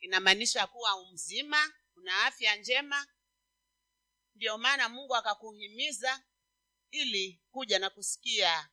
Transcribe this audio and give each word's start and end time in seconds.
inamaanisha 0.00 0.66
kuwa 0.66 1.12
mzima 1.12 1.72
una 1.96 2.24
afya 2.24 2.56
njema. 2.56 3.06
Ndio 4.34 4.58
maana 4.58 4.88
mungu 4.88 5.16
akakuhimiza 5.16 6.24
ili 6.90 7.42
kuja 7.50 7.78
na 7.78 7.90
kusikia 7.90 8.70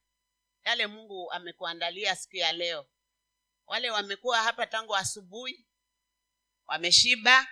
yale 0.64 0.88
mungu 0.88 1.32
amekuandalia 1.32 2.16
siku 2.16 2.36
ya 2.36 2.52
leo. 2.52 2.90
Wale 3.66 3.90
wamekuwa 3.92 4.44
hapa 4.44 4.68
tangu 4.68 4.96
asubuhi 4.96 5.68
wameshiba 6.68 7.48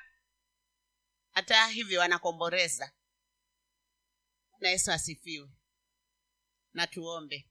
hata 1.31 1.67
hivyo 1.67 1.99
wanakomboreza. 1.99 2.91
Na 4.59 4.69
yesu 4.69 4.91
asifiwe. 4.91 5.49
Na 6.73 6.87
tuombe 6.87 7.49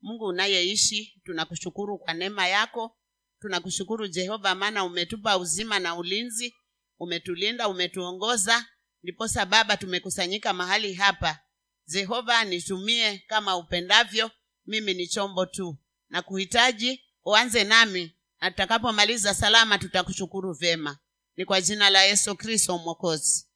mungu 0.00 0.24
unayeishi 0.24 1.20
tunakushukuru 1.24 1.98
kwa 1.98 2.14
neema 2.14 2.46
yako 2.48 2.98
tunakushukuru 3.40 4.08
jehova 4.08 4.54
maana 4.54 4.84
umetupa 4.84 5.38
uzima 5.38 5.78
na 5.78 5.94
ulinzi 5.96 6.54
umetulinda 6.98 7.68
umetuongoza 7.68 8.66
ndiposa 9.02 9.46
baba 9.46 9.76
tumekusanyika 9.76 10.52
mahali 10.52 10.94
hapa. 10.94 11.38
Jehova 11.86 12.44
nitumie 12.44 13.18
kama 13.18 13.56
upendavyo 13.56 14.30
mimi 14.66 14.94
ni 14.94 15.06
chombo 15.08 15.46
tu. 15.46 15.78
Na 16.08 16.22
kuhitaji 16.22 17.04
uanze 17.24 17.64
nami. 17.64 18.16
Na 18.40 18.50
tutakapomaliza 18.50 19.34
salama 19.34 19.78
tutakushukuru 19.78 20.52
vyema. 20.52 20.98
Ni 21.36 21.44
kwa 21.44 21.60
jina 21.60 21.90
la 21.90 22.02
yesu 22.04 22.36
kristo 22.36 22.78
mwokozi. 22.78 23.46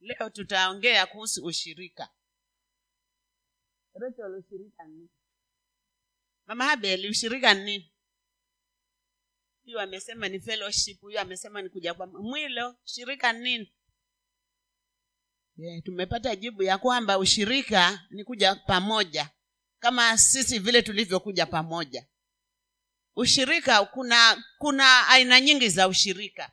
Leo 0.00 0.30
tutaongea 0.30 1.06
kuhusu 1.06 1.44
ushirika. 1.44 2.08
Mama 6.46 6.64
habeli 6.64 7.08
ushirika 7.08 7.54
ni 7.54 7.89
huyu 9.64 9.80
amesema 9.80 10.28
ni 10.28 10.40
fellowship 10.40 11.00
huyu 11.00 11.18
amesema 11.20 11.62
ni 11.62 11.68
kuja 11.68 11.94
kwa 11.94 12.06
mwilo 12.06 12.76
shirika 12.84 13.32
nini? 13.32 13.72
Yeah, 15.56 15.82
tumepata 15.82 16.36
jibu 16.36 16.62
ya 16.62 16.78
kwamba 16.78 17.18
ushirika 17.18 18.06
ni 18.10 18.24
kuja 18.24 18.54
pamoja 18.54 19.30
kama 19.78 20.18
sisi 20.18 20.58
vile 20.58 20.82
tulivyokuja 20.82 21.46
pamoja. 21.46 22.06
Ushirika 23.16 23.84
kuna 23.84 24.44
kuna 24.58 25.08
aina 25.08 25.40
nyingi 25.40 25.68
za 25.68 25.88
ushirika. 25.88 26.50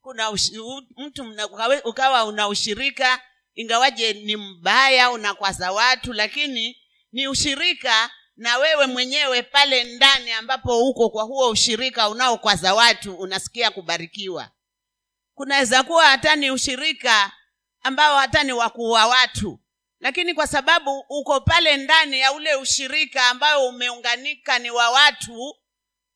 Kuna 0.00 0.30
ushi, 0.30 0.52
mtu 0.96 1.34
ukawa 1.84 2.24
una 2.24 2.48
ushirika 2.48 3.22
ingawaje 3.54 4.12
ni 4.12 4.36
mbaya 4.36 5.10
unakwaza 5.10 5.72
watu 5.72 6.12
lakini 6.12 6.76
ni 7.12 7.28
ushirika 7.28 8.10
na 8.36 8.58
wewe 8.58 8.86
mwenyewe 8.86 9.42
pale 9.42 9.84
ndani 9.84 10.32
ambapo 10.32 10.88
uko 10.88 11.10
kwa 11.10 11.22
huo 11.24 11.50
ushirika 11.50 12.08
unaokwaza 12.08 12.74
watu 12.74 13.14
unasikia 13.14 13.70
kubarikiwa. 13.70 14.50
Kunaweza 15.34 15.82
kuwa 15.82 16.06
hata 16.06 16.36
ni 16.36 16.50
ushirika 16.50 17.32
ambao 17.82 18.18
hata 18.18 18.42
ni 18.42 18.52
wakuua 18.52 19.06
watu. 19.06 19.60
Lakini 20.00 20.34
kwa 20.34 20.46
sababu 20.46 21.04
uko 21.08 21.40
pale 21.40 21.76
ndani 21.76 22.20
ya 22.20 22.32
ule 22.32 22.54
ushirika 22.54 23.28
ambao 23.28 23.68
umeunganika 23.68 24.58
ni 24.58 24.70
wa 24.70 24.90
watu 24.90 25.56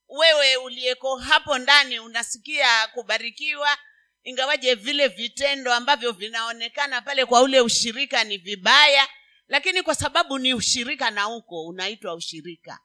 wewe 0.09 0.57
uliyeko 0.57 1.17
hapo 1.17 1.59
ndani 1.59 1.99
unasikia 2.01 2.87
kubarikiwa. 2.87 3.79
Ingawaje 4.25 4.75
vile 4.75 5.09
vitendo 5.09 5.73
ambavyo 5.75 6.13
vinaonekana 6.13 7.03
pale 7.03 7.25
kwa 7.27 7.43
ule 7.43 7.61
ushirika 7.61 8.25
ni 8.25 8.37
vibaya 8.39 9.09
lakini 9.51 9.83
kwa 9.83 9.95
sababu 9.95 10.39
ni 10.39 10.55
ushirika 10.55 11.11
na 11.11 11.29
uko 11.29 11.67
unaitwa 11.67 12.15
ushirika. 12.15 12.81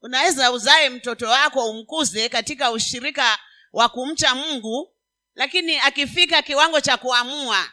Unaweza 0.00 0.52
uzae 0.52 0.90
mtoto 0.90 1.26
wako 1.28 1.70
umkuze 1.70 2.28
katika 2.28 2.70
ushirika 2.70 3.38
wa 3.72 3.88
kumcha 3.88 4.34
mungu 4.34 4.96
lakini 5.34 5.78
akifika 5.78 6.42
kiwango 6.42 6.80
cha 6.80 6.96
kuamua 6.96 7.72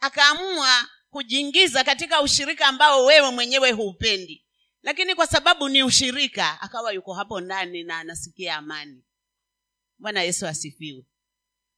akaamua 0.00 0.88
kujiingiza 1.10 1.84
katika 1.84 2.20
ushirika 2.22 2.66
ambao 2.66 3.04
wewe 3.04 3.30
mwenyewe 3.30 3.70
huupendi. 3.72 4.46
Lakini 4.82 5.14
kwa 5.14 5.26
sababu 5.26 5.68
ni 5.68 5.82
ushirika 5.82 6.60
akawa 6.60 6.92
yuko 6.92 7.14
hapo 7.14 7.40
ndani 7.40 7.82
na 7.82 7.98
anasikia 7.98 8.56
amani. 8.56 9.04
Bwana 9.98 10.22
yesu 10.22 10.46
asifiwe. 10.46 11.04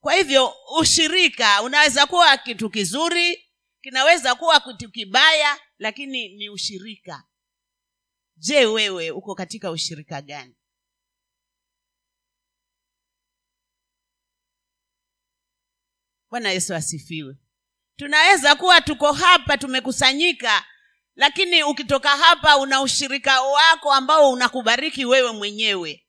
Kwa 0.01 0.15
hivyo 0.15 0.55
ushirika 0.79 1.63
unaweza 1.63 2.07
kuwa 2.07 2.37
kitu 2.37 2.71
kizuri 2.71 3.46
kinaweza 3.87 4.35
kuwa 4.35 4.61
kitu 4.61 4.91
kibaya 4.91 5.61
lakini 5.79 6.29
ni 6.29 6.51
ushirika. 6.51 7.25
Je 8.37 8.67
wewe 8.67 9.11
uko 9.11 9.35
katika 9.35 9.71
ushirika 9.71 10.23
gani? 10.23 10.57
Bwana 16.31 16.51
yesu 16.51 16.75
asifiwe. 16.75 17.37
Tunaweza 17.97 18.55
kuwa 18.55 18.81
tuko 18.81 19.13
hapa 19.13 19.59
tumekusanyika 19.59 20.65
lakini 21.15 21.63
ukitoka 21.63 22.09
hapa 22.09 22.57
una 22.57 22.83
ushirika 22.83 23.43
wako 23.43 23.93
ambao 23.93 24.31
unakubariki 24.31 25.05
wewe 25.05 25.33
mwenyewe 25.33 26.06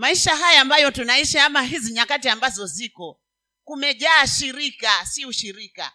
maisha 0.00 0.36
haya 0.36 0.60
ambayo 0.60 0.90
tunaishi 0.90 1.38
ama 1.38 1.62
hizi 1.62 1.92
nyakati 1.92 2.28
ambazo 2.28 2.66
ziko 2.66 3.20
kumejaa 3.64 4.26
shirika 4.26 5.06
si 5.06 5.26
ushirika. 5.26 5.92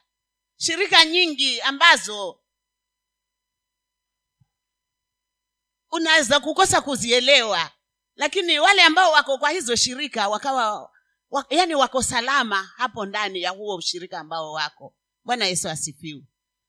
Shirika 0.57 1.05
nyingi 1.05 1.61
ambazo 1.61 2.41
unaweza 5.91 6.39
kukosa 6.39 6.81
kuzielewa 6.81 7.71
lakini 8.15 8.59
wale 8.59 8.81
ambao 8.83 9.11
wako 9.11 9.37
kwa 9.37 9.49
hizo 9.49 9.75
shirika 9.75 10.27
wakawa 10.29 10.91
wa, 11.29 11.45
yani 11.49 11.75
wako 11.75 12.03
salama 12.03 12.63
hapo 12.77 13.05
ndani 13.05 13.41
ya 13.41 13.49
huo 13.49 13.75
ushirika 13.75 14.19
ambao 14.19 14.51
wako. 14.51 14.95
Bwana 15.23 15.45
yesu 15.45 15.69
asifiwe. 15.69 16.23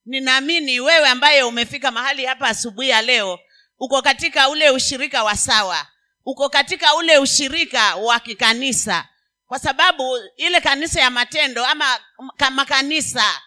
Ninaamini 0.05 0.81
wewe 0.81 1.09
ambaye 1.09 1.43
umefika 1.43 1.91
mahali 1.91 2.27
hapa 2.27 2.49
asubuhi 2.49 2.89
ya 2.89 3.03
leo 3.03 3.39
uko 3.79 4.03
katika 4.03 4.49
ule 4.49 4.71
ushirika 4.71 5.25
wa 5.25 5.37
sawa 5.37 5.87
uko 6.27 6.49
katika 6.49 6.95
ule 6.95 7.19
ushirika 7.19 7.97
wa 7.97 8.21
kikanisa. 8.21 9.09
Kwa 9.47 9.59
sababu 9.59 10.19
ile 10.37 10.61
kanisa 10.61 11.01
ya 11.01 11.11
matendo 11.11 11.67
ama 11.67 11.99
kama 12.37 12.65
kanisa 12.65 13.43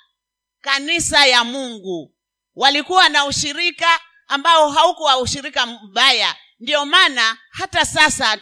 kanisa 0.62 1.26
ya 1.26 1.44
mungu 1.44 2.16
walikuwa 2.56 3.10
na 3.10 3.26
ushirika 3.26 4.00
ambao 4.28 4.70
haukuwa 4.70 5.18
ushirika 5.18 5.66
mbaya. 5.66 6.36
Ndio 6.60 6.86
maana 6.86 7.38
hata 7.52 7.86
sasa 7.86 8.38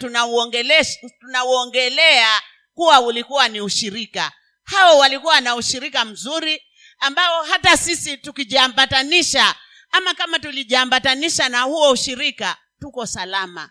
tunauongelea 1.19 2.41
kuwa 2.73 2.99
ulikuwa 3.01 3.47
ni 3.49 3.61
ushirika. 3.61 4.31
Hao 4.63 4.97
walikuwa 4.97 5.41
na 5.41 5.55
ushirika 5.55 6.05
mzuri 6.05 6.63
ambao 6.99 7.43
hata 7.43 7.77
sisi 7.77 8.17
tukijiambatanisha 8.17 9.55
ama 9.91 10.13
kama 10.13 10.39
tulijiambatanisha 10.39 11.49
na 11.49 11.61
huo 11.61 11.91
ushirika 11.91 12.57
tuko 12.79 13.05
salama 13.05 13.69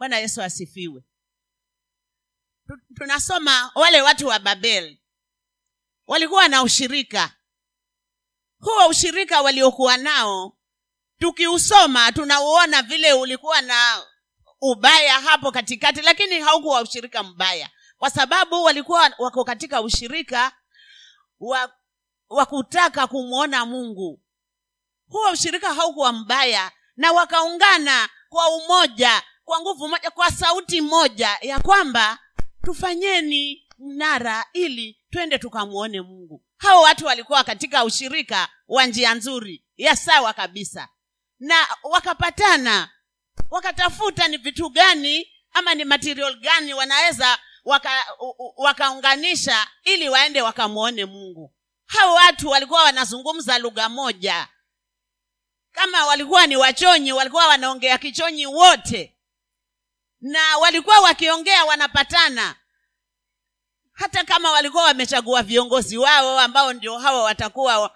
bwana 0.00 0.18
yesu 0.18 0.42
asifiwe. 0.42 1.02
Tunasoma 2.94 3.70
wale 3.74 4.02
watu 4.02 4.26
wa 4.26 4.38
babel. 4.38 4.98
Walikuwa 6.06 6.48
na 6.48 6.62
ushirika. 6.62 7.34
Huo 8.60 8.88
ushirika 8.88 9.42
waliokuwa 9.42 9.96
nao 9.96 10.56
tukiusoma 11.18 12.12
tunauona 12.12 12.82
vile 12.82 13.12
ulikuwa 13.12 13.60
na 13.62 14.06
ubaya 14.60 15.20
hapo 15.20 15.52
katikati 15.52 16.02
lakini 16.02 16.40
haukuwa 16.40 16.80
ushirika 16.82 17.22
mbaya. 17.22 17.70
Kwa 17.98 18.10
sababu 18.10 18.62
walikuwa 18.64 19.12
wako 19.18 19.44
katika 19.44 19.80
ushirika 19.82 20.52
wa, 21.40 21.74
wa 22.28 22.46
kutaka 22.46 23.06
kumwona 23.06 23.66
mungu. 23.66 24.22
Huo 25.08 25.30
ushirika 25.32 25.74
haukuwa 25.74 26.12
mbaya 26.12 26.72
na 26.96 27.12
wakaungana 27.12 28.08
kwa 28.28 28.48
umoja 28.48 29.22
kwa 29.50 29.60
nguvu 29.60 29.88
moja 29.88 30.10
kwa 30.10 30.30
sauti 30.30 30.80
moja 30.80 31.38
ya 31.40 31.60
kwamba 31.60 32.18
tufanyeni 32.64 33.68
mnara 33.78 34.44
ili 34.52 35.00
twende 35.10 35.38
tukamwone 35.38 36.00
mungu. 36.00 36.44
Hao 36.56 36.82
watu 36.82 37.06
walikuwa 37.06 37.44
katika 37.44 37.84
ushirika 37.84 38.48
wa 38.68 38.86
njia 38.86 39.14
nzuri 39.14 39.64
ya 39.76 39.96
sawa 39.96 40.32
kabisa. 40.32 40.88
Na 41.38 41.68
wakapatana 41.82 42.90
wakatafuta 43.50 44.28
ni 44.28 44.36
vitu 44.36 44.70
gani 44.70 45.28
ama 45.52 45.74
ni 45.74 45.84
material 45.84 46.36
gani 46.40 46.74
wanaweza 46.74 47.38
waka, 47.64 48.04
wakaunganisha 48.56 49.66
ili 49.84 50.08
waende 50.08 50.42
wakamwone 50.42 51.04
mungu. 51.04 51.54
Hao 51.86 52.14
watu 52.14 52.48
walikuwa 52.48 52.82
wanazungumza 52.82 53.58
lugha 53.58 53.88
moja. 53.88 54.48
Kama 55.72 56.06
walikuwa 56.06 56.46
ni 56.46 56.56
wachonyi 56.56 57.12
walikuwa 57.12 57.46
wanaongea 57.46 57.98
kichonyi 57.98 58.46
wote 58.46 59.16
na 60.20 60.58
walikuwa 60.58 61.00
wakiongea 61.00 61.64
wanapatana. 61.64 62.54
Hata 63.92 64.24
kama 64.24 64.50
walikuwa 64.50 64.82
wamechagua 64.84 65.42
viongozi 65.42 65.96
wao 65.98 66.38
ambao 66.40 66.72
ndio 66.72 66.98
hawa 66.98 67.22
watakuwa 67.22 67.78
wa, 67.78 67.90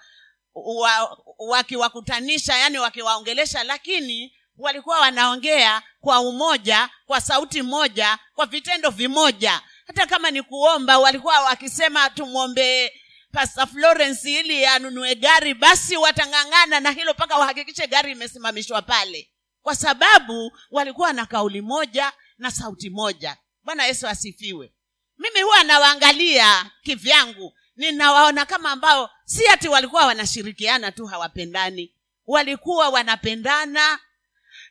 wa, 0.55 1.19
wakiwakutanisha 1.39 2.57
yani 2.57 2.79
wakiwaongelesha 2.79 3.65
lakini 3.65 4.37
walikuwa 4.57 4.99
wanaongea 5.01 5.83
kwa 6.01 6.21
umoja 6.21 6.91
kwa 7.07 7.21
sauti 7.21 7.63
moja 7.63 8.19
kwa 8.35 8.47
vitendo 8.47 8.91
vimoja. 8.91 9.63
Hata 9.87 10.07
kama 10.07 10.31
ni 10.31 10.43
kuomba 10.43 10.99
walikuwa 10.99 11.41
wakisema 11.41 12.11
tumwombee 12.11 12.91
pasta 13.33 13.67
Florence 13.67 14.33
ili 14.41 14.67
anunue 14.67 15.15
gari 15.15 15.55
basi 15.55 15.97
watang'ang'ana 15.97 16.81
na 16.81 16.91
hilo 16.91 17.13
mpaka 17.13 17.37
wahakikishe 17.37 17.87
gari 17.87 18.13
imesimamishwa 18.13 18.83
pale 18.83 19.31
kwa 19.65 19.75
sababu 19.77 20.53
walikuwa 20.71 21.13
na 21.13 21.27
kauli 21.27 21.61
moja 21.61 22.13
na 22.39 22.51
sauti 22.51 22.91
moja. 22.91 23.37
Bwana 23.63 23.87
yesu 23.87 24.09
asifiwe. 24.09 24.75
Mimi 25.19 25.43
huwa 25.43 25.65
nawaangalia 25.65 26.71
kivyangu. 26.83 27.55
Ninawaona 27.77 28.47
kama 28.47 28.71
ambao 28.71 29.11
si 29.25 29.49
ati 29.49 29.69
walikuwa 29.69 30.07
wanashirikiana 30.07 30.93
tu 30.93 31.07
hawapendani. 31.07 31.95
Walikuwa 32.27 32.89
wanapendana 32.89 33.99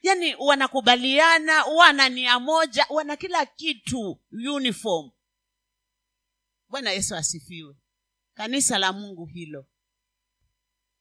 yani 0.02 0.36
wanakubaliana 0.36 1.64
wana 1.66 2.10
nia 2.10 2.40
moja 2.40 2.86
wana 2.90 3.16
kila 3.16 3.46
kitu 3.46 4.22
uniform. 4.32 5.12
Bwana 6.70 6.92
yesu 6.92 7.16
asifiwe. 7.16 7.76
Kanisa 8.34 8.78
la 8.78 8.94
mungu 8.94 9.26
hilo. 9.26 9.66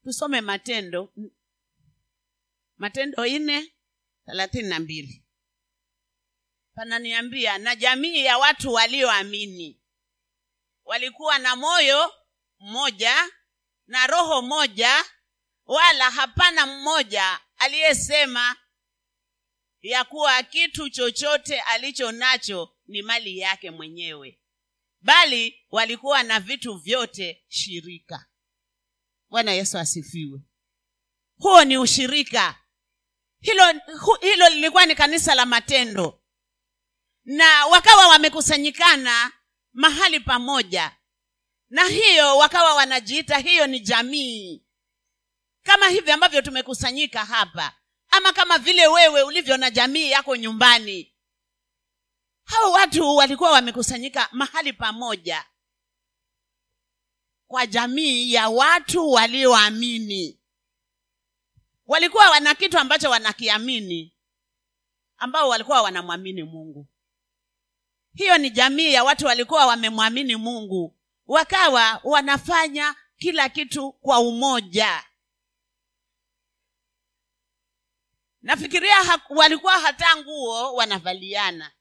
Tusome 0.04 0.40
matendo. 0.40 1.12
Matendo 2.76 3.26
nne 3.26 3.72
thelathini 4.26 4.68
na 4.68 4.80
mbili. 4.80 5.24
Pananiambia 6.74 7.58
na 7.58 7.76
jamii 7.76 8.24
ya 8.24 8.38
watu 8.38 8.72
walioamini 8.72 9.80
walikuwa 10.84 11.38
na 11.38 11.56
moyo 11.56 12.12
mmoja 12.58 13.30
na 13.86 14.06
roho 14.06 14.42
moja 14.42 15.04
wala 15.64 16.10
hapana 16.10 16.66
mmoja 16.66 17.40
aliyesema 17.56 18.56
ya 19.82 20.04
kuwa 20.04 20.42
kitu 20.42 20.90
chochote 20.90 21.60
alicho 21.60 22.12
nacho 22.12 22.76
ni 22.86 23.02
mali 23.02 23.38
yake 23.38 23.70
mwenyewe 23.70 24.38
bali 25.00 25.66
walikuwa 25.70 26.22
na 26.22 26.40
vitu 26.40 26.74
vyote 26.74 27.44
shirika. 27.48 28.26
Bwana 29.30 29.52
yesu 29.52 29.78
asifiwe. 29.78 30.40
Huo 31.38 31.64
ni 31.64 31.78
ushirika 31.78 32.61
hilo 33.42 33.64
hu, 34.00 34.14
hilo 34.20 34.48
lilikuwa 34.48 34.86
ni 34.86 34.94
kanisa 34.94 35.34
la 35.34 35.46
matendo. 35.46 36.22
Na 37.24 37.66
wakawa 37.66 38.08
wamekusanyikana 38.08 39.32
mahali 39.72 40.20
pamoja. 40.20 40.96
Na 41.70 41.84
hiyo 41.84 42.36
wakawa 42.36 42.74
wanajiita 42.74 43.38
hiyo 43.38 43.66
ni 43.66 43.80
jamii. 43.80 44.64
Kama 45.62 45.88
hivi 45.88 46.10
ambavyo 46.10 46.42
tumekusanyika 46.42 47.24
hapa. 47.24 47.72
Ama 48.08 48.32
kama 48.32 48.58
vile 48.58 48.86
wewe 48.86 49.22
ulivyo 49.22 49.56
na 49.56 49.70
jamii 49.70 50.10
yako 50.10 50.36
nyumbani. 50.36 51.14
Hao 52.44 52.72
watu 52.72 53.16
walikuwa 53.16 53.50
wamekusanyika 53.50 54.28
mahali 54.32 54.72
pamoja. 54.72 55.44
Kwa 57.46 57.66
jamii 57.66 58.32
ya 58.32 58.48
watu 58.48 59.10
walioamini 59.10 60.41
walikuwa 61.86 62.30
wana 62.30 62.54
kitu 62.54 62.78
ambacho 62.78 63.10
wanakiamini 63.10 64.14
ambao 65.16 65.48
walikuwa 65.48 65.82
wanamwamini 65.82 66.42
mungu. 66.42 66.88
Hiyo 68.14 68.38
ni 68.38 68.50
jamii 68.50 68.92
ya 68.92 69.04
watu 69.04 69.26
walikuwa 69.26 69.66
wamemwamini 69.66 70.36
mungu. 70.36 70.98
Wakawa 71.26 72.00
wanafanya 72.04 72.94
kila 73.16 73.48
kitu 73.48 73.92
kwa 73.92 74.18
umoja. 74.20 75.04
Nafikiria 78.42 78.94
ha, 78.96 79.20
walikuwa 79.30 79.78
hata 79.78 80.16
nguo 80.16 80.74
wanavaliana. 80.74 81.72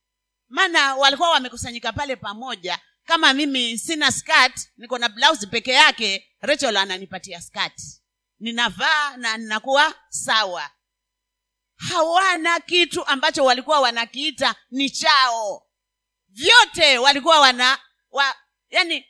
Maana 0.50 0.96
walikuwa 0.96 1.30
wamekusanyika 1.30 1.94
pale 1.94 2.16
pamoja. 2.16 2.80
Kama 3.06 3.34
mimi 3.34 3.78
sina 3.78 4.12
skat 4.12 4.70
niko 4.78 4.98
na 4.98 5.10
blausi 5.10 5.48
peke 5.48 5.72
yake 5.72 6.32
rachel 6.42 6.78
ananipatia 6.78 7.42
skirt 7.42 8.01
ninavaa 8.42 9.18
na 9.18 9.38
ninakuwa 9.38 9.94
sawa. 10.10 10.72
Hawana 11.76 12.60
kitu 12.60 13.06
ambacho 13.06 13.46
walikuwa 13.46 13.80
wanakiita 13.80 14.56
ni 14.72 14.90
chao. 14.90 15.68
Vyote 16.28 16.98
walikuwa 16.98 17.40
wana 17.40 17.80
wa, 18.12 18.36
yani 18.70 19.06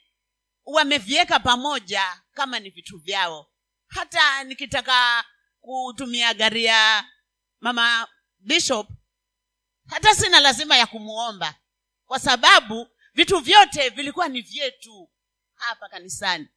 wameviweka 0.64 1.40
pamoja 1.40 2.22
kama 2.32 2.58
ni 2.58 2.70
vitu 2.70 2.98
vyao. 2.98 3.50
Hata 3.86 4.44
nikitaka 4.44 5.24
kutumia 5.60 6.34
gari 6.34 6.64
ya 6.64 7.04
mama 7.60 8.08
bishop 8.38 8.88
hata 9.86 10.14
sina 10.14 10.40
lazima 10.40 10.76
ya 10.76 10.86
kumuomba. 10.86 11.54
Kwa 12.06 12.18
sababu 12.18 12.88
vitu 13.14 13.38
vyote 13.38 13.88
vilikuwa 13.88 14.28
ni 14.28 14.40
vyetu 14.40 15.10
hapa 15.54 15.88
kanisani. 15.88 16.48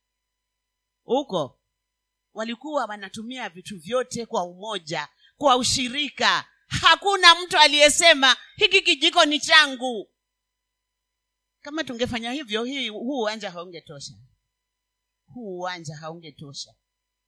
Huko 1.03 1.59
walikuwa 2.35 2.85
wanatumia 2.85 3.49
vitu 3.49 3.79
vyote 3.79 4.25
kwa 4.25 4.43
umoja 4.43 5.07
kwa 5.37 5.57
ushirika. 5.57 6.45
Hakuna 6.67 7.35
mtu 7.35 7.57
aliyesema 7.57 8.37
hiki 8.55 8.81
kijiko 8.81 9.25
ni 9.25 9.39
changu. 9.39 10.09
Kama 11.61 11.83
tungefanya 11.83 12.31
hivyo 12.31 12.63
hii 12.63 12.89
huu 12.89 13.19
uwanja 13.19 13.51
haungetosha. 13.51 14.13
Huu 15.25 15.57
uwanja 15.57 15.95
haungetosha. 15.97 16.75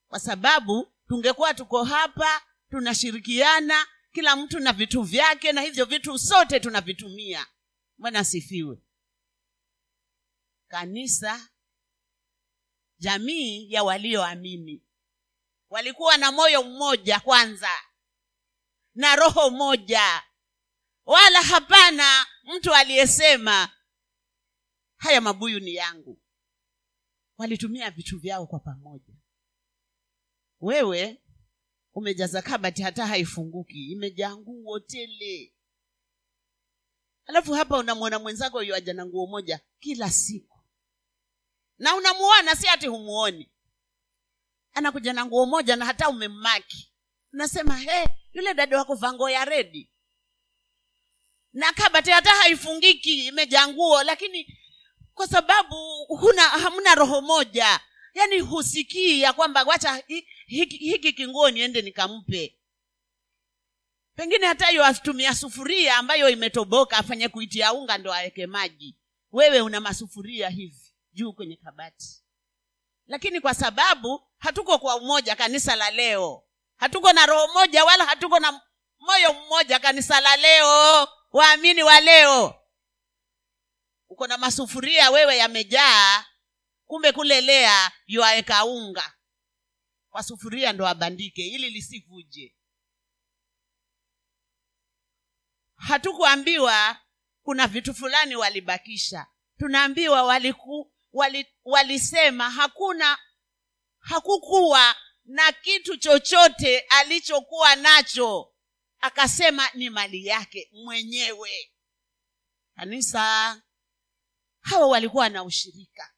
Kwa 0.07 0.19
sababu 0.19 0.88
tungekuwa 1.07 1.53
tuko 1.53 1.83
hapa 1.83 2.42
tunashirikiana 2.69 3.88
kila 4.12 4.36
mtu 4.36 4.60
na 4.60 4.74
vitu 4.74 5.01
vyake 5.03 5.51
na 5.51 5.62
hivyo 5.62 5.86
vitu 5.86 6.19
sote 6.19 6.60
tunavitumia. 6.60 7.45
Bwana 7.98 8.19
asifiwe. 8.19 8.77
Kanisa 10.68 11.50
jamii 13.00 13.71
ya 13.71 13.83
walioamini 13.83 14.87
walikuwa 15.69 16.18
na 16.18 16.31
moyo 16.31 16.64
mmoja 16.64 17.19
kwanza 17.19 17.69
na 18.96 19.16
roho 19.16 19.50
moja. 19.50 20.24
Wala 21.06 21.42
hapana 21.42 22.25
mtu 22.44 22.74
aliyesema 22.74 23.72
haya 24.98 25.22
mabuyu 25.22 25.60
ni 25.60 25.74
yangu. 25.75 26.22
Walitumia 27.38 27.92
vitu 27.92 28.19
vyao 28.19 28.48
kwa 28.48 28.60
pamoja. 28.60 29.14
Wewe 30.60 31.22
umejaza 31.94 32.42
kabati 32.42 32.81
hata 32.81 33.08
haifunguki 33.08 33.91
imejaa 33.91 34.36
nguo 34.36 34.80
tele. 34.80 35.53
Alafu 37.25 37.53
hapa 37.53 37.77
unamwona 37.77 38.20
mwenzako 38.20 38.63
yuaja 38.63 38.75
aja 38.77 38.94
na 38.94 39.06
nguo 39.06 39.27
moja 39.27 39.60
kila 39.80 40.12
siku. 40.12 40.63
Na 41.77 41.96
unamuona 41.96 42.56
si 42.56 42.68
hati 42.68 42.88
humuoni 42.88 43.51
anakuja 44.77 45.13
na 45.13 45.25
nguo 45.25 45.46
moja 45.46 45.75
na 45.75 45.86
hata 45.86 46.10
umemmaki. 46.10 46.91
Unasema 47.34 47.77
he 47.77 48.10
yule 48.34 48.53
dada 48.53 48.77
wakuvaa 48.77 49.13
nguo 49.13 49.29
ya 49.29 49.46
redi 49.46 49.89
na 51.53 51.74
kabati 51.74 52.12
hata 52.12 52.29
haifungiki 52.29 53.27
imejaa 53.27 53.67
nguo 53.67 54.03
lakini 54.03 54.57
kwa 55.13 55.27
sababu 55.27 56.05
huna 56.07 56.41
hamna 56.41 56.96
roho 56.96 57.22
moja 57.22 57.79
yaani 58.13 58.39
husikii 58.39 59.22
ya 59.22 59.34
kwamba 59.34 59.63
wacha 59.63 60.03
hiki, 60.48 60.77
hiki 60.77 61.13
kinguo 61.13 61.50
niende 61.51 61.81
nikampe. 61.81 62.53
Pengine 64.15 64.48
hata 64.48 64.65
hiyo 64.67 64.86
atumia 64.86 65.36
sufuria 65.36 65.98
ambayo 65.98 66.29
imetoboka 66.29 66.98
afanye 66.98 67.29
kuitia 67.29 67.74
unga 67.74 67.98
ndo 67.98 68.13
aweke 68.13 68.48
maji. 68.48 68.96
Wewe 69.31 69.62
una 69.62 69.79
masufuria 69.79 70.50
hivi 70.50 70.93
juu 71.13 71.34
kwenye 71.34 71.55
kabati. 71.55 72.24
Lakini 73.07 73.41
kwa 73.41 73.53
sababu 73.53 74.26
hatuko 74.39 74.79
kwa 74.79 74.96
umoja 74.96 75.36
kanisa 75.36 75.75
la 75.75 75.91
leo. 75.91 76.44
Hatuko 76.77 77.13
na 77.13 77.25
roho 77.25 77.53
moja 77.53 77.86
wala 77.86 78.06
hatuko 78.06 78.39
na 78.39 78.62
moyo 79.00 79.34
mmoja 79.34 79.79
kanisa 79.79 80.22
la 80.22 80.36
leo. 80.38 81.08
Waamini 81.32 81.84
wa 81.84 82.00
leo. 82.00 82.56
Uko 84.10 84.27
na 84.27 84.38
masufuria 84.38 85.12
wewe 85.12 85.38
yamejaa. 85.38 86.25
Kumbe 86.86 87.12
kule 87.12 87.41
lea 87.41 87.91
yuaweka 88.06 88.65
unga 88.65 89.13
kwa 90.10 90.24
sufuria 90.24 90.74
ndo 90.74 90.88
abandike 90.88 91.48
ili 91.48 91.70
lisivuje. 91.70 92.56
Hatukuambiwa 95.75 96.98
kuna 97.44 97.67
vitu 97.67 97.94
fulani 97.94 98.36
walibakisha. 98.36 99.27
Tunaambiwa 99.58 100.24
waliku, 100.24 100.94
wali, 101.13 101.48
walisema 101.63 102.50
hakuna 102.50 103.17
hakukuwa 104.08 104.96
na 105.26 105.52
kitu 105.52 105.98
chochote 105.98 106.80
alichokuwa 106.80 107.76
nacho. 107.76 108.54
Akasema 109.00 109.70
ni 109.74 109.90
mali 109.90 110.26
yake 110.26 110.70
mwenyewe. 110.74 111.72
Kanisa 112.76 113.22
hawa 114.60 114.88
walikuwa 114.88 115.30
na 115.30 115.44
ushirika. 115.44 116.14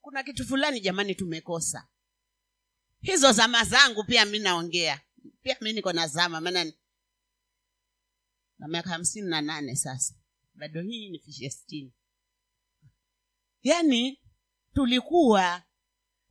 Kuna 0.00 0.22
kitu 0.22 0.44
fulani 0.46 0.80
jamani 0.80 1.14
tumekosa. 1.14 1.88
Hizo 3.00 3.32
zama 3.32 3.64
zangu 3.64 4.04
pia 4.04 4.24
mi 4.24 4.38
naongea. 4.38 5.00
Pia 5.42 5.56
mi 5.60 5.72
niko 5.72 5.92
na 5.92 6.06
zama 6.08 6.40
maana 6.40 6.72
na 8.58 8.68
miaka 8.68 8.90
hamsini 8.90 9.28
na 9.28 9.40
nane 9.40 9.76
sasa. 9.76 10.14
Bado 10.54 10.82
hii 10.82 11.08
ni 11.08 11.50
sitini. 11.50 11.92
Yaani 13.62 14.22
tulikuwa 14.74 15.62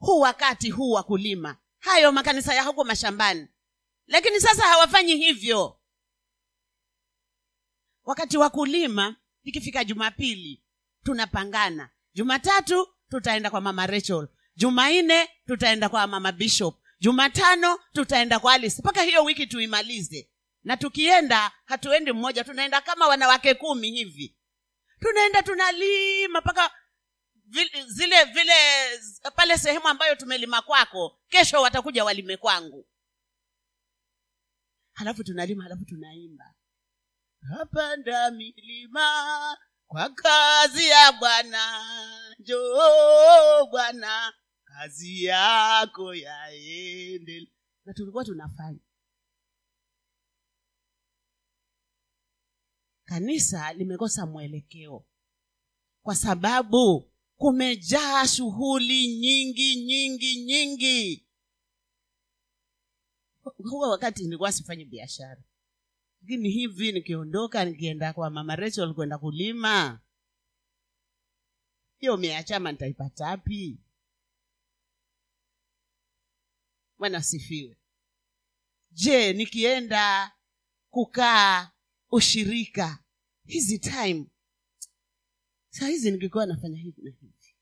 huu 0.02 0.20
wakati 0.20 0.70
huu 0.70 0.92
wa 0.92 1.04
kulima. 1.04 1.58
Hayo 1.80 2.12
makanisa 2.12 2.54
ya 2.54 2.64
huko 2.64 2.84
mashambani. 2.84 3.48
Lakini 4.08 4.40
sasa 4.42 4.64
hawafanyi 4.64 5.16
hivyo. 5.16 5.80
Wakati 8.04 8.38
wa 8.38 8.50
kulima 8.50 9.16
ikifika 9.44 9.84
jumapili 9.84 10.64
tunapangana. 11.04 11.90
Jumatatu 12.14 12.88
tutaenda 13.10 13.50
kwa 13.50 13.62
mama 13.62 13.88
rachel. 13.88 14.28
Jumanne 14.56 15.30
tutaenda 15.48 15.90
kwa 15.90 16.08
mama 16.08 16.32
bishop. 16.32 16.76
Jumatano 17.00 17.80
tutaenda 17.94 18.40
kwa 18.40 18.54
alice. 18.54 18.76
Mpaka 18.82 19.02
hiyo 19.02 19.24
wiki 19.24 19.48
tuimalize. 19.48 20.30
Na 20.64 20.78
tukienda 20.78 21.52
hatuendi 21.66 22.12
mmoja 22.12 22.44
tunaenda 22.44 22.82
kama 22.82 23.08
wanawake 23.08 23.54
kumi 23.54 23.92
hivi. 23.92 24.38
Tunaenda 25.00 25.44
tunalima 25.44 26.42
mpaka 26.42 26.72
zile 27.88 28.24
vile 28.24 28.54
pale 29.36 29.58
sehemu 29.58 29.88
ambayo 29.88 30.16
tumelima 30.16 30.62
kwako 30.62 31.20
kesho 31.28 31.62
watakuja 31.62 32.04
walime 32.06 32.38
kwangu. 32.38 32.88
Halafu 34.94 35.24
tunalima 35.24 35.64
halafu 35.64 35.86
tunaimba. 35.86 36.54
Napanda 37.42 38.32
milima 38.32 39.58
kwa 39.88 40.10
kazi 40.10 40.88
ya 40.88 41.12
bwana. 41.12 41.86
Njoo 42.40 43.66
bwana 43.72 44.34
kazi 44.64 45.24
yako 45.24 46.16
yaende. 46.16 47.52
Na 47.86 47.94
tulikuwa 47.94 48.26
tunafanya. 48.26 48.80
Kanisa 53.06 53.74
limekosa 53.74 54.26
mwelekeo. 54.26 55.06
Kwa 56.04 56.16
sababu 56.16 57.11
kumejaa 57.42 58.28
shughuli 58.28 59.18
nyingi 59.18 59.76
nyingi 59.76 60.36
nyingi. 60.46 61.28
Huwa 63.44 63.90
wakati 63.90 64.24
nilikuwa 64.24 64.52
sifanyi 64.52 64.86
biashara. 64.86 65.44
Lakini 66.22 66.50
hivi 66.50 66.92
nikiondoka 66.92 67.66
nikienda 67.66 68.14
kwa 68.14 68.30
mama 68.30 68.56
rachel 68.56 68.94
kwenda 68.94 69.18
kulima. 69.18 70.02
Hiyo 72.00 72.18
mia 72.18 72.44
chama 72.44 72.72
nitaipata 72.72 73.42
bwana 76.98 77.24
sifiwe 77.24 77.78
je 78.92 79.34
nikienda 79.34 80.32
kukaa 80.90 81.72
ushirika 82.12 83.04
hizi 83.46 83.80
time 83.80 84.28
saa 85.74 85.88
hizi 85.88 86.12
ningekuwa 86.12 86.46
nafanya 86.46 86.78
hivi 86.80 87.02
na 87.02 87.12
hivi. 87.12 87.56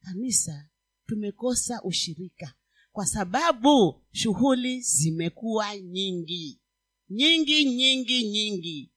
Kanisa 0.00 0.70
tumekosa 1.06 1.82
ushirika 1.82 2.54
kwa 2.92 3.06
sababu 3.06 4.04
shughuli 4.12 4.80
zimekuwa 4.80 5.76
nyingi. 5.76 6.60
Nyingi 7.08 7.64
nyingi 7.64 8.28
nyingi. 8.28 8.92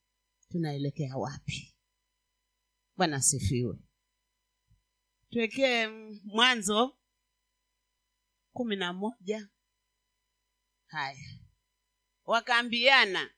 Tunaelekea 0.50 1.17
wapi? 1.17 1.75
Bwana 2.98 3.15
asifiwe. 3.17 3.77
Tuwekee 5.29 5.88
mwanzo 6.24 6.98
kumi 8.53 8.75
na 8.75 8.93
moja. 8.93 9.50
Haya. 10.86 11.39
Wakaambiana. 12.25 13.33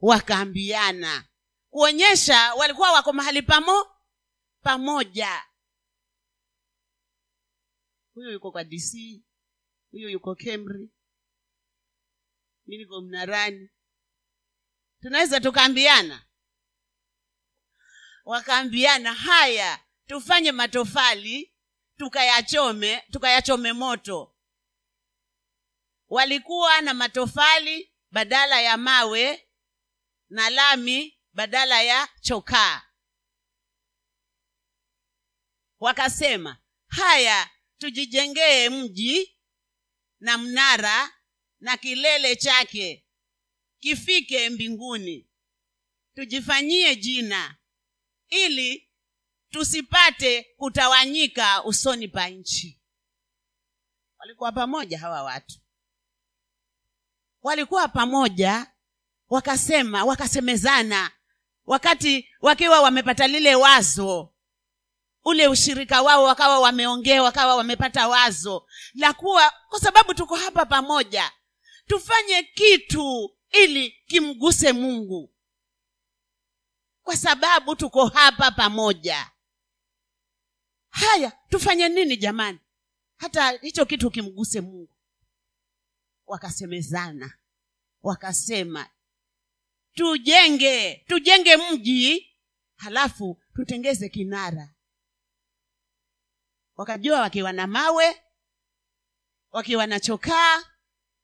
Wakaambiana 0.00 1.29
kuonyesha 1.70 2.54
walikuwa 2.54 2.92
wako 2.92 3.12
mahali 3.12 3.42
pamo 3.42 3.86
pamoja. 4.62 5.44
Huyu 8.14 8.30
yuko 8.32 8.52
kwa 8.52 8.64
dc 8.64 9.22
huyu 9.90 10.08
yuko 10.08 10.34
kemri 10.34 10.90
mi 12.66 12.78
niko 12.78 13.00
mnarani. 13.00 13.70
Tunaweza 15.00 15.40
tukaambiana? 15.40 16.26
Wakaambiana 18.24 19.14
haya 19.14 19.84
tufanye 20.06 20.52
matofali 20.52 21.54
tukayachome 21.96 23.00
tukayachome 23.10 23.72
moto. 23.72 24.36
Walikuwa 26.08 26.80
na 26.80 26.94
matofali 26.94 27.94
badala 28.10 28.60
ya 28.60 28.76
mawe 28.76 29.48
na 30.28 30.50
lami 30.50 31.19
badala 31.32 31.82
ya 31.82 32.08
chokaa. 32.20 32.82
Wakasema 35.80 36.58
haya 36.86 37.50
tujijengee 37.78 38.68
mji 38.68 39.38
na 40.20 40.38
mnara 40.38 41.10
na 41.60 41.76
kilele 41.76 42.36
chake 42.36 43.06
kifike 43.78 44.50
mbinguni. 44.50 45.26
Tujifanyie 46.14 46.96
jina 46.96 47.56
ili 48.28 48.90
tusipate 49.50 50.42
kutawanyika 50.56 51.64
usoni 51.64 52.08
pa 52.08 52.28
nchi. 52.28 52.80
Walikuwa 54.18 54.52
pamoja 54.52 54.98
hawa 54.98 55.22
watu. 55.22 55.60
Walikuwa 57.42 57.88
pamoja 57.88 58.72
wakasema 59.28 60.04
wakasemezana 60.04 61.12
wakati 61.66 62.28
wakiwa 62.40 62.80
wamepata 62.80 63.26
lile 63.26 63.54
wazo 63.54 64.32
ule 65.24 65.48
ushirika 65.48 66.02
wao 66.02 66.24
wakawa 66.24 66.58
wameongea 66.60 67.22
wakawa 67.22 67.56
wamepata 67.56 68.08
wazo 68.08 68.66
la 68.94 69.12
kuwa 69.12 69.52
kwa 69.68 69.80
sababu 69.80 70.14
tuko 70.14 70.36
hapa 70.36 70.66
pamoja 70.66 71.32
tufanye 71.86 72.42
kitu 72.42 73.36
ili 73.50 73.90
kimguse 73.90 74.72
mungu. 74.72 75.34
Kwa 77.02 77.16
sababu 77.16 77.76
tuko 77.76 78.06
hapa 78.06 78.50
pamoja. 78.50 79.30
Haya 80.90 81.32
tufanye 81.48 81.88
nini 81.88 82.16
jamani? 82.16 82.58
Hata 83.16 83.50
hicho 83.50 83.86
kitu 83.86 84.10
kimguse 84.10 84.60
mungu. 84.60 84.90
Wakasemezana 86.26 87.38
wakasema 88.02 88.88
tujenge 89.94 91.04
tujenge 91.08 91.56
mji 91.56 92.26
halafu 92.76 93.42
tutengeze 93.54 94.08
kinara. 94.08 94.74
Wakajua 96.76 97.20
wakiwa 97.20 97.52
na 97.52 97.66
mawe 97.66 98.22
wakiwa 99.50 99.86
na 99.86 100.00
chokaa 100.00 100.64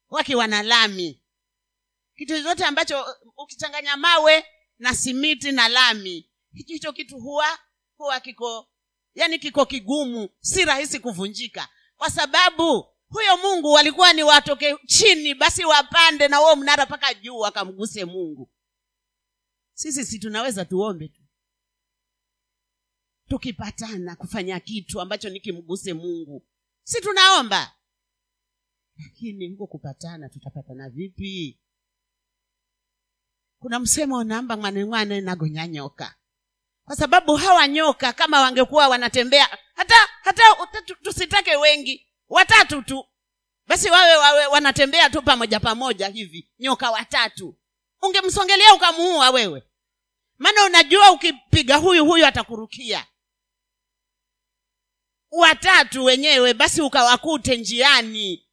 wakiwa 0.09 0.47
na 0.47 0.63
lami. 0.63 1.21
Kitu 2.15 2.37
chochote 2.37 2.65
ambacho 2.65 3.05
ukichanganya 3.37 3.97
mawe 3.97 4.45
na 4.79 4.95
simiti 4.95 5.51
na 5.51 5.67
lami 5.67 6.29
hicho 6.53 6.93
kitu 6.93 7.19
huwa 7.19 7.59
huwa 7.97 8.19
kiko 8.19 8.69
yani 9.15 9.39
kiko 9.39 9.65
kigumu 9.65 10.29
si 10.39 10.65
rahisi 10.65 10.99
kuvunjika. 10.99 11.69
Kwa 11.97 12.09
sababu 12.09 12.85
huyo 13.09 13.37
mungu 13.37 13.71
walikuwa 13.71 14.13
ni 14.13 14.23
watoke 14.23 14.75
chini 14.85 15.35
basi 15.35 15.65
wapande 15.65 16.27
na 16.27 16.37
huo 16.37 16.55
mnara 16.55 16.85
mpaka 16.85 17.13
juu 17.13 17.37
wakamguse 17.37 18.05
mungu 18.05 18.51
sisi 19.77 20.05
si 20.05 20.19
tunaweza 20.19 20.65
tuombe 20.65 21.07
tu. 21.07 21.21
Tukipatana 23.27 24.15
kufanya 24.15 24.59
kitu 24.59 25.01
ambacho 25.01 25.29
nikimguse 25.29 25.93
mungu 25.93 26.47
si 26.83 27.01
tunaomba. 27.01 27.75
Lakini 28.97 29.47
huko 29.49 29.67
kupatana 29.67 30.29
tutapatana 30.29 30.89
vipi? 30.89 31.59
Kuna 33.59 33.79
msemo 33.79 34.17
unaamba 34.17 34.71
nagonya 35.21 35.67
nyoka. 35.67 36.15
Kwa 36.85 36.95
sababu 36.95 37.35
hawa 37.35 37.67
nyoka 37.67 38.13
kama 38.13 38.41
wangekuwa 38.41 38.87
wanatembea 38.87 39.57
hata 39.73 39.95
hata 40.21 40.43
tusitake 41.01 41.55
wengi 41.55 42.07
watatu 42.29 42.81
tu. 42.81 43.05
Basi 43.67 43.89
wawe 43.89 44.15
wawe 44.15 44.45
wanatembea 44.45 45.09
tu 45.09 45.21
pamoja 45.21 45.59
pamoja 45.59 46.07
hivi 46.07 46.51
nyoka 46.59 46.91
watatu. 46.91 47.57
Ungemsongelea 48.01 48.73
ukamuua 48.73 49.29
wewe 49.29 49.66
maana 50.37 50.65
unajua 50.65 51.11
ukipiga 51.11 51.75
huyu 51.77 52.05
huyu 52.05 52.25
atakurukia. 52.25 53.07
Watatu 55.31 56.03
wenyewe 56.05 56.53
basi 56.53 56.81
ukawakute 56.81 57.57
njiani. 57.57 58.43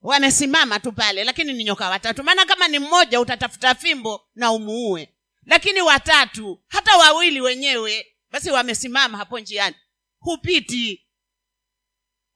Wamesimama 0.00 0.80
tu 0.80 0.92
pale 0.92 1.24
lakini 1.24 1.52
ni 1.52 1.64
nyoka 1.64 1.88
watatu. 1.88 2.24
Maana 2.24 2.44
kama 2.46 2.68
ni 2.68 2.78
mmoja 2.78 3.20
utatafuta 3.20 3.74
fimbo 3.74 4.28
na 4.34 4.52
umuue. 4.52 5.14
Lakini 5.46 5.80
watatu 5.82 6.62
hata 6.68 6.96
wawili 6.96 7.40
wenyewe 7.40 8.16
basi 8.30 8.50
wamesimama 8.50 9.18
hapo 9.18 9.38
njiani. 9.40 9.76
Hupiti. 10.18 11.06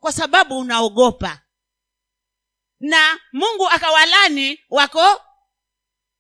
Kwa 0.01 0.13
sababu 0.13 0.59
unaogopa. 0.59 1.43
Na 2.81 3.21
mungu 3.33 3.69
akawalani 3.69 4.61
wako 4.71 5.23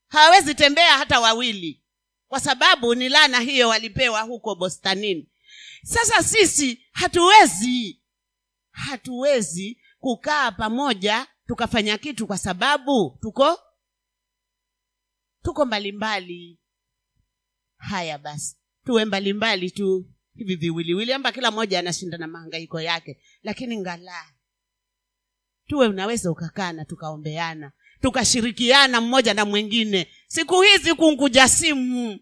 hawawezi 0.08 0.54
tembea 0.54 0.98
hata 0.98 1.20
wawili. 1.20 1.84
Kwa 2.28 2.40
sababu 2.40 2.94
ni 2.94 3.08
lana 3.08 3.40
hiyo 3.40 3.68
walipewa 3.68 4.20
huko 4.22 4.54
bostanini. 4.54 5.28
Sasa 5.82 6.22
sisi 6.22 6.84
hatuwezi 6.92 8.02
hatuwezi 8.70 9.82
kukaa 9.98 10.50
pamoja 10.52 11.26
tukafanya 11.46 11.98
kitu 11.98 12.26
kwa 12.26 12.38
sababu 12.38 13.18
tuko 13.20 13.58
tuko 15.42 15.66
mbalimbali. 15.66 16.60
Haya 17.76 18.18
basi 18.18 18.56
tuwe 18.84 19.04
mbalimbali 19.04 19.70
tu 19.70 20.10
hivi 20.34 20.56
viwiliwili 20.56 21.12
amba 21.12 21.32
kila 21.32 21.50
mmoja 21.50 21.78
anashinda 21.78 22.18
na 22.18 22.26
mahangaiko 22.26 22.80
yake. 22.80 23.22
Lakini 23.42 23.76
ngalaa 23.78 24.30
tuwe 25.66 25.86
unaweza 25.88 26.30
ukakaa 26.30 26.72
na 26.72 26.84
tukaombeana 26.84 27.72
tukashirikiana 28.00 29.00
mmoja 29.00 29.34
na 29.34 29.44
mwingine. 29.44 30.12
Siku 30.28 30.62
hizi 30.62 30.94
kunkuja 30.94 31.48
simu. 31.48 32.20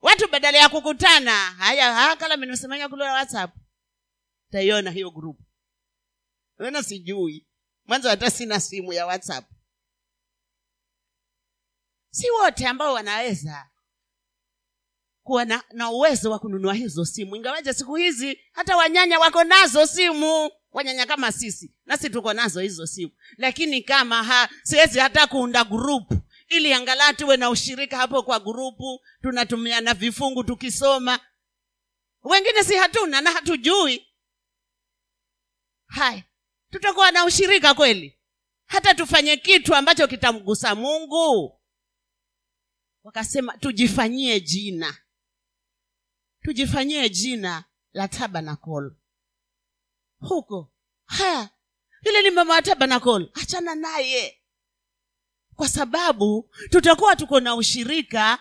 Watu 0.00 0.28
badala 0.28 0.58
ya 0.58 0.68
kukutana 0.68 1.32
haya 1.50 1.94
hakala 1.94 2.36
minosemanya 2.36 2.88
kule 2.88 3.04
whatsapp. 3.04 3.56
Taiona 4.50 4.90
hiyo 4.90 5.10
grupu 5.10 5.42
wena 6.58 6.82
sijui. 6.82 7.46
Mwanzo 7.84 8.08
hata 8.08 8.30
sina 8.30 8.60
simu 8.60 8.92
ya 8.92 9.06
whatsapp. 9.06 9.44
Si 12.10 12.30
wote 12.30 12.66
ambao 12.66 12.92
wanaweza 12.94 13.70
kuwa 15.22 15.44
na, 15.44 15.64
na 15.72 15.90
uwezo 15.90 16.30
wa 16.30 16.38
kununua 16.38 16.74
hizo 16.74 17.04
simu. 17.04 17.36
Ingawaje 17.36 17.72
siku 17.74 17.94
hizi 17.94 18.40
hata 18.52 18.76
wanyanya 18.76 19.18
wako 19.18 19.44
nazo 19.44 19.86
simu 19.86 20.50
wanyanya 20.76 21.06
kama 21.06 21.32
sisi 21.32 21.74
nasi 21.86 22.10
tuko 22.10 22.32
nazo 22.32 22.60
hizo 22.60 22.86
siku. 22.86 23.16
Lakini 23.36 23.82
kama 23.82 24.24
ha 24.24 24.48
siwezi 24.62 24.98
hata 24.98 25.26
kuunda 25.26 25.64
grupu 25.64 26.16
ili 26.48 26.72
angalau 26.72 27.14
tuwe 27.14 27.36
na 27.36 27.50
ushirika 27.50 27.96
hapo 27.96 28.22
kwa 28.22 28.40
grupu 28.40 29.00
tunatumiana 29.22 29.94
vifungu 29.94 30.44
tukisoma. 30.44 31.20
Wengine 32.22 32.64
si 32.64 32.74
hatuna 32.74 33.20
na 33.20 33.30
hatujui. 33.30 34.06
Haya 35.86 36.24
tutakuwa 36.70 37.10
na 37.10 37.24
ushirika 37.24 37.74
kweli? 37.74 38.18
Hata 38.66 38.94
tufanye 38.94 39.36
kitu 39.36 39.74
ambacho 39.74 40.08
kitamgusa 40.08 40.74
mungu. 40.74 41.60
Wakasema 43.02 43.58
tujifanyie 43.58 44.40
jina. 44.40 44.96
Tujifanyie 46.42 47.08
jina 47.08 47.64
la 47.92 48.08
tabanakol 48.08 48.96
huko. 50.28 50.72
Haya 51.04 51.50
yule 52.02 52.22
ni 52.22 52.30
mama 52.30 52.54
wa 52.54 52.62
tabanakol 52.62 53.30
achana 53.34 53.74
naye. 53.74 54.42
Kwa 55.56 55.68
sababu 55.68 56.50
tutakuwa 56.70 57.16
tuko 57.16 57.40
na 57.40 57.54
ushirika 57.54 58.38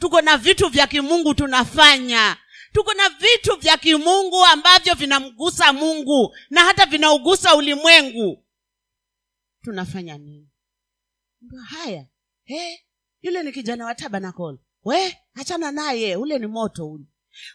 tuko 0.00 0.20
na 0.20 0.36
vitu 0.36 0.68
vya 0.68 0.86
kimungu 0.86 1.34
tunafanya. 1.34 2.36
Tuko 2.72 2.94
na 2.94 3.08
vitu 3.08 3.56
vya 3.56 3.76
kimungu 3.76 4.44
ambavyo 4.44 4.94
vinamgusa 4.94 5.72
mungu 5.72 6.36
na 6.50 6.60
hata 6.60 6.86
vinaugusa 6.86 7.54
ulimwengu. 7.54 8.44
Tunafanya 9.62 10.18
nini? 10.18 10.48
Haya. 11.68 12.06
Hey, 12.44 12.76
yule 13.22 13.42
ni 13.42 13.52
kijana 13.52 13.84
wa 13.86 13.94
tabanakol 13.94 14.58
we 14.84 15.18
achana 15.34 15.72
naye. 15.72 16.16
Ule 16.16 16.38
ni 16.38 16.46
moto 16.46 16.90
ule. 16.90 17.04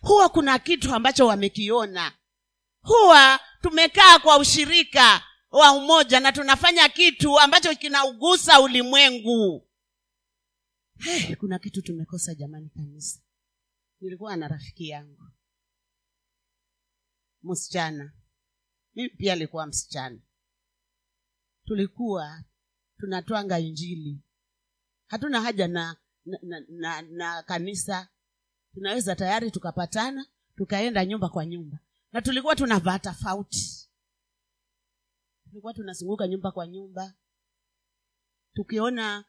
Huwa 0.01 0.29
kuna 0.29 0.59
kitu 0.59 0.93
ambacho 0.95 1.27
wamekiona. 1.27 2.11
Huwa 2.81 3.39
tumekaa 3.61 4.19
kwa 4.19 4.37
ushirika 4.37 5.23
wa 5.51 5.71
umoja 5.71 6.19
na 6.19 6.31
tunafanya 6.31 6.89
kitu 6.89 7.39
ambacho 7.39 7.75
kinaugusa 7.75 8.61
ulimwengu. 8.61 9.67
Hey, 10.97 11.35
kuna 11.35 11.59
kitu 11.59 11.81
tumekosa 11.81 12.35
jamani 12.35 12.69
kanisa. 12.69 13.19
Nilikuwa 14.01 14.35
na 14.35 14.47
rafiki 14.47 14.89
yangu. 14.89 15.23
Msichana. 17.43 18.13
Mimi 18.95 19.09
pia 19.09 19.33
alikuwa 19.33 19.65
msichana. 19.67 20.19
Tulikuwa 21.65 22.43
tunatwanga 22.97 23.59
injili. 23.59 24.21
Hatuna 25.07 25.41
haja 25.41 25.67
na 25.67 25.97
na, 26.25 26.37
na, 26.41 26.61
na 26.69 27.01
na 27.01 27.43
kanisa. 27.43 28.09
Tunaweza 28.73 29.15
tayari 29.15 29.51
tukapatana 29.51 30.25
tukaenda 30.55 31.05
nyumba 31.05 31.29
kwa 31.29 31.45
nyumba 31.45 31.79
na 32.11 32.21
tulikuwa 32.21 32.55
tunavaa 32.55 32.99
tofauti. 32.99 33.89
Tulikuwa 35.43 35.73
tunazunguka 35.73 36.27
nyumba 36.27 36.51
kwa 36.51 36.67
nyumba. 36.67 37.13
Tukiona 38.53 39.25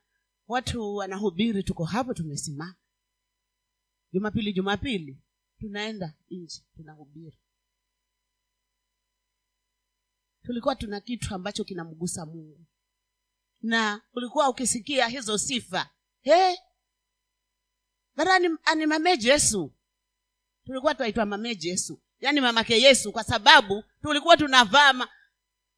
watu 0.48 0.94
wanahubiri 0.94 1.62
tuko 1.62 1.84
hapo 1.84 2.14
tumesimama. 2.14 2.76
Jumapili 4.12 4.52
jumapili 4.52 5.22
tunaenda 5.58 6.14
nje 6.30 6.64
tunahubiri. 6.76 7.38
Tulikuwa 10.42 10.76
tuna 10.76 11.00
kitu 11.00 11.34
ambacho 11.34 11.64
kinamgusa 11.64 12.26
mungu. 12.26 12.66
Na 13.60 14.02
ulikuwa 14.12 14.48
ukisikia 14.48 15.08
hizo 15.08 15.38
sifa 15.38 15.90
hey, 16.20 16.56
bara 18.16 18.34
ani, 18.34 18.48
ani 18.64 19.16
jesu 19.16 19.74
tulikuwa 20.64 20.94
twaitwa 20.94 21.26
mamee 21.26 21.54
jesu 21.54 22.02
yaani 22.22 22.40
mamake 22.40 22.80
yesu 22.80 23.12
kwa 23.12 23.24
sababu 23.24 23.84
tulikuwa 24.02 24.36
tunavaa 24.36 24.92
ma, 24.92 25.08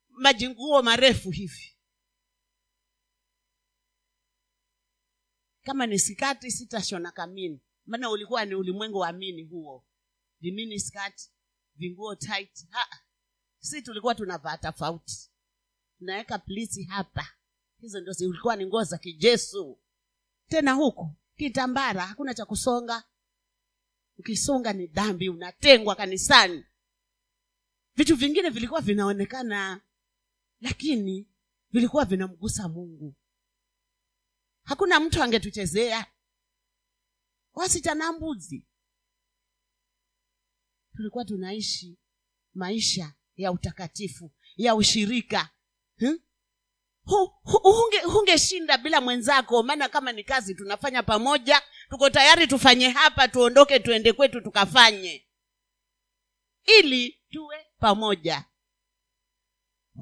majinguo 0.09 0.83
marefu 0.83 1.31
hivi. 1.31 1.77
Kama 5.63 5.87
ni 5.87 5.99
sikati 5.99 6.51
sitashona 6.51 7.11
kamini. 7.13 7.61
Maana 7.87 8.11
ulikuwa 8.11 8.45
ni 8.45 8.55
ulimwengu 8.55 8.99
wa 8.99 9.13
mini 9.13 9.43
huo. 9.43 9.87
Vimini 10.41 10.81
skati 10.81 11.31
vinguo 11.77 12.15
tight. 12.15 12.67
Ha. 12.71 12.87
si 13.59 13.83
tulikuwa 13.83 14.15
tunavaa 14.15 14.57
tofauti. 14.57 15.31
Tunaweka 15.99 16.39
plisi 16.39 16.85
hapa. 16.85 17.29
Hizo 17.81 18.01
ndio 18.01 18.13
zilikuwa 18.13 18.57
ni 18.57 18.67
nguo 18.67 18.85
za 18.85 18.99
kijesu. 18.99 19.79
Tena 20.49 20.73
huku 20.73 21.11
kitambara 21.37 22.07
hakuna 22.07 22.35
cha 22.35 22.45
kusonga 22.47 23.05
ukisonga 24.19 24.73
ni 24.73 24.87
dhambi 24.87 25.29
unatengwa 25.29 25.95
kanisani. 25.97 26.65
Vitu 27.97 28.17
vingine 28.17 28.51
vilikuwa 28.51 28.81
vinaonekana 28.81 29.81
lakini 30.61 31.29
vilikuwa 31.71 32.05
vinamgusa 32.05 32.69
mungu. 32.69 33.15
Hakuna 34.63 35.01
mtu 35.01 35.23
angetuchezea. 35.23 36.07
Wasichana 37.53 38.13
mbuzi. 38.13 38.67
Tulikuwa 40.97 41.25
tunaishi 41.25 41.99
maisha 42.55 43.15
ya 43.37 43.53
utakatifu 43.53 44.33
ya 44.57 44.75
ushirika 44.75 45.51
hmm? 45.97 46.19
Hungeshinda 48.05 48.79
bila 48.79 49.01
mwenzako 49.01 49.63
maana 49.63 49.89
kama 49.89 50.13
ni 50.13 50.25
kazi 50.25 50.55
tunafanya 50.55 51.03
pamoja 51.03 51.63
tuko 51.91 52.11
tayari 52.11 52.47
tufanye 52.47 52.89
hapa 52.89 53.29
tuondoke 53.29 53.79
tuende 53.81 54.13
kwetu 54.13 54.41
tukafanye. 54.41 55.29
Ili 56.79 57.21
tuwe 57.31 57.67
pamoja. 57.79 58.45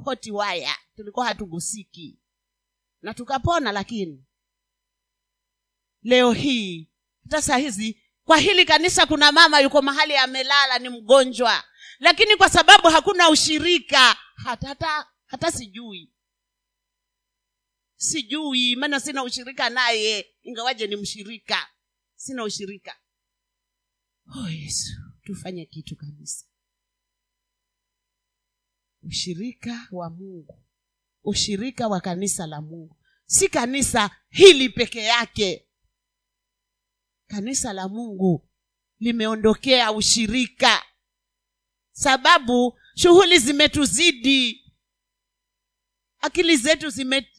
Hoti 0.05 0.31
waya 0.31 0.77
tulikuwa 0.97 1.27
hatugusiki. 1.27 2.19
Na 3.03 3.15
tukapona 3.15 3.73
lakini. 3.73 4.25
Leo 6.03 6.33
hii 6.33 6.91
hata 7.25 7.43
saa 7.43 7.57
hizi 7.57 8.03
kwa 8.25 8.39
hili 8.39 8.65
kanisa 8.65 9.07
kuna 9.07 9.33
mama 9.33 9.61
yuko 9.61 9.83
mahali 9.83 10.17
amelala 10.17 10.79
ni 10.79 10.89
mgonjwa. 10.89 11.65
Lakini 11.99 12.37
kwa 12.37 12.49
sababu 12.49 12.89
hakuna 12.89 13.29
ushirika 13.29 14.17
hata 14.45 14.69
hata, 14.69 15.07
hata 15.27 15.53
sijui 15.53 16.12
sijui 18.03 18.77
maana 18.77 19.01
sina 19.01 19.25
ushirika 19.25 19.71
naye. 19.71 20.35
Ingawaje 20.43 20.87
ni 20.87 20.97
mshirika 20.97 21.69
sina 22.15 22.45
ushirika. 22.45 22.97
Oh 24.37 24.49
yesu 24.49 24.91
tufanye 25.23 25.67
kitu 25.67 25.97
kabisa. 25.97 26.47
Ushirika 29.03 29.89
wa 29.93 30.11
mungu. 30.11 30.65
Ushirika 31.25 31.89
wa 31.89 32.01
kanisa 32.01 32.47
la 32.47 32.61
mungu. 32.63 32.97
Si 33.27 33.49
kanisa 33.49 34.11
hili 34.29 34.69
peke 34.69 35.01
yake. 35.03 35.69
Kanisa 37.27 37.73
la 37.73 37.89
mungu 37.89 38.49
limeondokea 38.99 39.93
ushirika. 39.93 40.83
Sababu 41.93 42.79
shughuli 42.95 43.39
zimetuzidi. 43.39 44.59
Akili 46.19 46.57
zetu 46.57 46.91
zime 46.91 47.32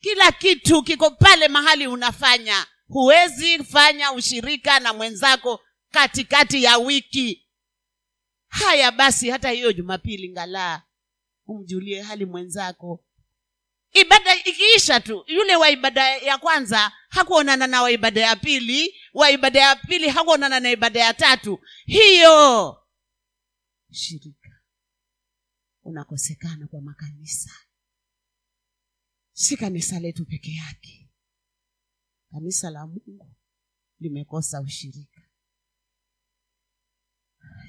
kila 0.00 0.32
kitu 0.32 0.82
kiko 0.82 1.10
pale 1.10 1.48
mahali 1.48 1.86
unafanya. 1.86 2.66
Huwezi 2.88 3.64
fanya 3.64 4.12
ushirika 4.12 4.80
na 4.80 4.92
mwenzako 4.92 5.60
katikati 5.90 6.62
ya 6.64 6.78
wiki. 6.78 7.46
Haya 8.48 8.92
basi 8.92 9.30
hata 9.30 9.50
hiyo 9.50 9.72
jumapili 9.72 10.28
ngalaa 10.32 10.82
umjulie 11.46 12.02
hali 12.02 12.24
mwenzako. 12.26 13.04
Ibada 13.92 14.34
ikiisha 14.34 15.00
tu 15.00 15.24
yule 15.26 15.56
wa 15.56 15.70
ibada 15.70 16.16
ya 16.16 16.38
kwanza 16.38 16.92
hakuonana 17.08 17.66
na 17.66 17.82
wa 17.82 17.90
ibada 17.90 18.20
ya 18.20 18.36
pili 18.36 18.94
wa 19.14 19.30
ibada 19.30 19.60
ya 19.60 19.76
pili 19.76 20.08
hakuonana 20.08 20.60
na 20.60 20.70
ibada 20.70 21.00
ya 21.00 21.14
tatu. 21.14 21.60
Hiyo 21.86 22.76
shirika 23.92 24.60
unakosekana 25.82 26.66
kwa 26.66 26.80
makanisa 26.80 27.50
si 29.40 29.56
kanisa 29.56 30.00
letu 30.00 30.26
peke 30.26 30.54
yake. 30.54 31.10
Kanisa 32.30 32.70
la 32.70 32.86
mungu 32.86 33.30
limekosa 34.00 34.60
ushirika. 34.60 35.20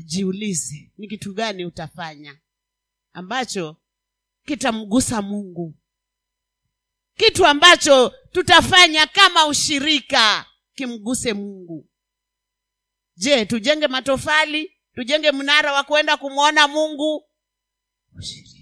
Jiulize 0.05 0.91
ni 0.97 1.07
kitu 1.07 1.33
gani 1.33 1.65
utafanya 1.65 2.41
ambacho 3.13 3.81
kitamgusa 4.45 5.21
mungu? 5.21 5.75
Kitu 7.15 7.45
ambacho 7.45 8.09
tutafanya 8.31 9.07
kama 9.07 9.47
ushirika 9.47 10.45
kimguse 10.73 11.33
mungu. 11.33 11.89
Je 13.15 13.45
tujenge 13.45 13.87
matofali? 13.87 14.77
Tujenge 14.93 15.31
mnara 15.31 15.73
wa 15.73 15.83
kwenda 15.83 16.17
kumwona 16.17 16.67
mungu? 16.67 17.29
Ushirika 18.17 18.60